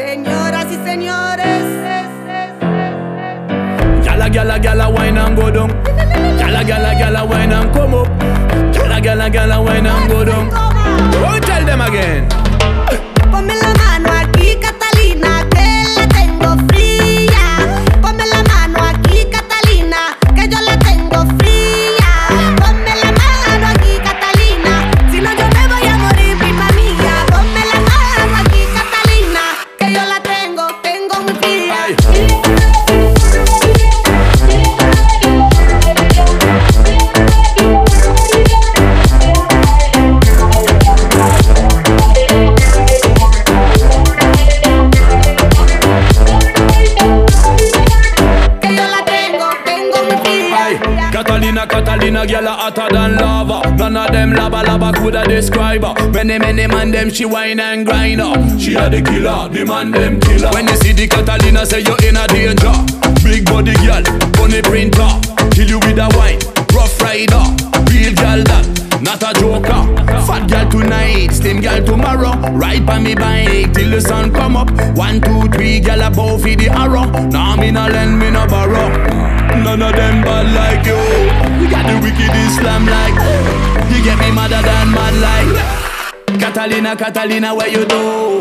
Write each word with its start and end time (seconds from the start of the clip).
Señoras 0.00 0.64
y 0.72 0.76
señores. 0.82 1.62
Gala, 4.02 4.30
gala, 4.30 4.58
gala, 4.58 4.88
wine 4.88 5.18
and 5.18 5.36
go 5.36 5.50
down. 5.50 5.68
Gala, 6.38 6.64
gala, 6.64 6.94
gala, 6.94 7.22
wine 7.22 7.52
and 7.52 7.70
come 7.70 7.94
up. 7.94 8.08
Gala, 8.72 8.98
gala, 8.98 9.28
gala, 9.28 9.60
wine 9.60 9.86
and 9.86 10.10
go 10.10 10.24
down. 10.24 10.48
Don't 11.12 11.44
tell 11.44 11.66
them 11.66 11.82
again. 11.82 12.39
Catalina, 51.66 51.66
Catalina, 51.66 52.26
gyal 52.26 52.46
a 52.46 52.52
hotter 52.52 52.88
than 52.90 53.16
lava. 53.16 53.76
None 53.76 53.96
of 53.96 54.12
them 54.12 54.32
lava 54.32 54.62
lava 54.62 54.92
coulda 54.98 55.24
describe 55.26 55.84
her. 55.84 56.10
Many 56.10 56.38
many 56.38 56.66
man 56.66 56.90
them 56.90 57.10
she 57.10 57.24
wine 57.24 57.60
and 57.60 57.84
grind. 57.84 58.20
She 58.60 58.74
a 58.74 58.88
the 58.88 59.02
killer, 59.02 59.48
the 59.48 59.64
man 59.66 59.90
them 59.90 60.20
killer. 60.20 60.50
When 60.52 60.68
you 60.68 60.76
see 60.76 60.92
the 60.92 61.06
Catalina, 61.06 61.66
say 61.66 61.80
you 61.80 61.96
in 62.06 62.16
a 62.16 62.26
danger. 62.28 62.72
Big 63.22 63.44
body 63.44 63.72
gyal, 63.72 64.04
funny 64.36 64.62
printer, 64.62 65.10
kill 65.52 65.68
you 65.68 65.78
with 65.80 65.98
a 65.98 66.08
wine. 66.16 66.38
Rough 66.72 67.00
rider, 67.02 67.44
real 67.92 68.14
gyal 68.14 68.44
that, 68.48 68.64
not 69.02 69.22
a 69.22 69.32
joker. 69.38 69.82
Fat 70.24 70.48
gyal 70.48 70.70
tonight, 70.70 71.30
slim 71.30 71.60
gyal 71.60 71.84
tomorrow. 71.84 72.32
Ride 72.56 72.86
by 72.86 72.98
me 72.98 73.14
bike 73.14 73.74
till 73.74 73.90
the 73.90 74.00
sun 74.00 74.32
come 74.32 74.56
up. 74.56 74.70
One, 74.96 75.20
two, 75.20 75.48
three, 75.52 75.80
gyal 75.80 76.06
a 76.06 76.10
bow 76.10 76.38
for 76.38 76.56
the 76.56 76.68
arrow. 76.70 77.04
Nah, 77.28 77.56
me 77.56 77.70
no 77.70 77.86
lend, 77.86 78.18
me 78.18 78.30
no 78.30 78.46
borrow. 78.46 78.88
None 79.60 79.82
of 79.82 79.92
them 79.92 80.22
bad 80.24 80.54
like 80.54 80.86
you. 80.86 81.09
You 81.60 81.68
got 81.68 81.86
the 81.86 82.00
wicked 82.00 82.32
Islam 82.48 82.86
like. 82.86 83.14
You 83.92 84.02
get 84.02 84.18
me 84.18 84.30
madder 84.32 84.62
than 84.62 84.90
mad 84.92 85.14
like. 85.20 86.40
Catalina, 86.40 86.96
Catalina, 86.96 87.54
where 87.54 87.68
you 87.68 87.84
do? 87.84 88.40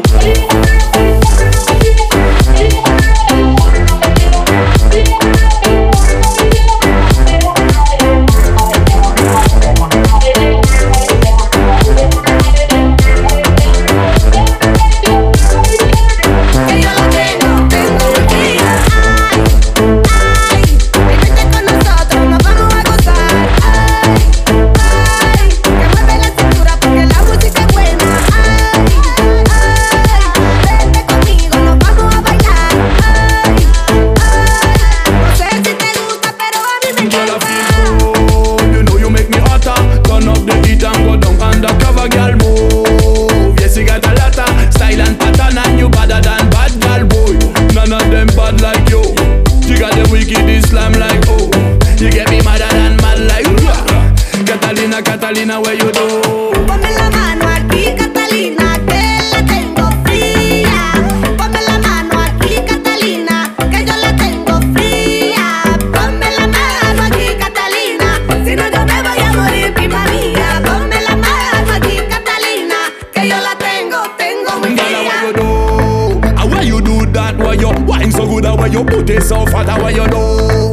Catalina, 55.04 55.60
Catalina, 55.60 55.62
where 55.62 55.76
you 55.76 55.92
do? 55.92 56.52
Ponme 56.68 56.92
la 56.92 57.10
mano 57.10 57.48
aquí, 57.48 57.86
Catalina, 57.96 58.76
que 58.86 59.20
la 59.32 59.46
tengo 59.46 59.90
fría. 60.04 60.94
Ponme 61.38 61.62
la 61.62 61.78
mano 61.80 62.20
aquí, 62.20 62.56
Catalina, 62.68 63.56
que 63.72 63.86
yo 63.86 63.96
la 63.96 64.16
tengo 64.16 64.60
fría. 64.74 65.64
Ponme 65.94 66.30
la 66.38 66.48
mano 66.48 67.04
aquí, 67.04 67.36
Catalina, 67.40 68.20
si 68.46 68.56
no 68.56 68.70
yo 68.70 68.86
me 68.86 69.02
voy 69.02 69.20
a 69.20 69.34
morir, 69.34 69.74
pipa 69.74 70.06
mía. 70.06 70.62
Ponme 70.66 71.02
la 71.02 71.16
mano 71.16 71.74
aquí, 71.74 71.98
Catalina, 72.10 72.78
que 73.14 73.28
yo 73.30 73.38
la 73.38 73.56
tengo, 73.58 73.98
tengo 74.18 74.60
muy 74.60 74.76
Girl, 74.76 74.96
how 74.96 75.02
you 75.02 75.32
fría. 75.32 75.34
do? 75.34 76.38
How 76.38 76.48
why 76.48 76.62
you 76.62 76.82
do 76.82 77.06
that? 77.14 77.38
Why 77.38 77.54
you 77.54 77.70
wine 77.86 78.12
so 78.12 78.28
good? 78.28 78.46
How 78.46 78.58
why 78.58 78.68
you 78.68 78.84
put 78.84 79.10
it 79.10 79.24
so 79.24 79.46
fat? 79.46 79.70
How 79.70 79.82
why 79.82 79.92
you 79.92 80.08
do? 80.08 80.69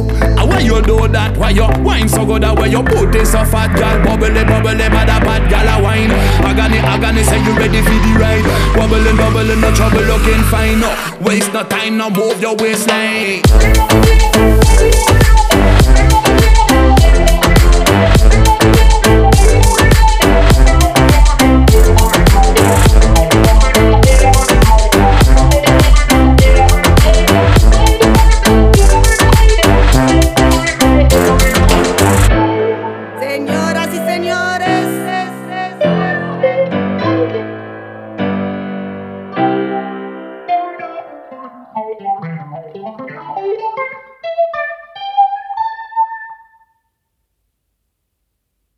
Why 0.57 0.63
you 0.63 0.81
do 0.81 1.07
that? 1.09 1.37
Why 1.37 1.51
you 1.51 1.69
wine 1.85 2.09
so 2.09 2.25
good? 2.25 2.41
Why 2.41 2.65
you 2.65 2.81
put 2.81 3.13
it 3.13 3.27
so 3.27 3.45
fat? 3.45 3.77
Girl, 3.77 4.01
bubbly, 4.03 4.41
bubbly, 4.43 4.89
mother 4.89 5.21
bad 5.21 5.45
girl, 5.53 5.69
a 5.69 5.77
wine. 5.83 6.09
Agony, 6.41 6.79
agony, 6.79 7.21
say 7.21 7.37
you 7.45 7.53
ready 7.53 7.79
for 7.85 7.93
the 7.93 8.17
ride? 8.17 8.41
Bubbling, 8.73 9.17
bubbling, 9.17 9.61
no 9.61 9.69
trouble, 9.75 10.01
looking 10.01 10.41
fine. 10.49 10.79
No, 10.79 10.89
waste 11.21 11.53
no 11.53 11.61
time, 11.61 11.97
no 11.97 12.09
move 12.09 12.41
your 12.41 12.55
waistline. 12.55 13.43